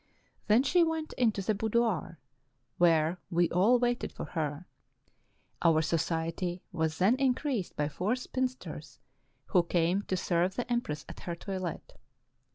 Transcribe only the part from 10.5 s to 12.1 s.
the empress at her toilet.